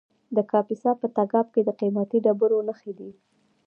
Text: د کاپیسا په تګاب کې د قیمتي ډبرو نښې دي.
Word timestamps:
د 0.35 0.37
کاپیسا 0.51 0.91
په 1.01 1.07
تګاب 1.17 1.47
کې 1.53 1.61
د 1.63 1.69
قیمتي 1.79 2.17
ډبرو 2.25 2.59
نښې 2.67 2.93
دي. 2.99 3.11